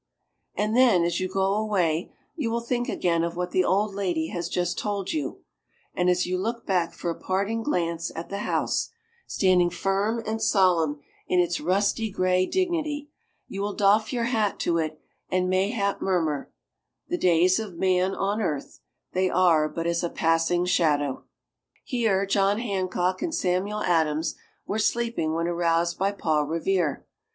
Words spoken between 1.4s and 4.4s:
away you will think again of what the old lady